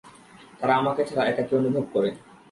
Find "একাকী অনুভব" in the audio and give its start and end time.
1.25-1.85